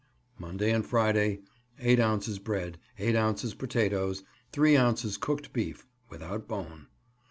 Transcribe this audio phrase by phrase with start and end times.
[0.39, 1.41] Monday and Friday
[1.79, 6.87] 8 ounces bread, 8 ounces potatoes, 3 ounces cooked beef (without bone).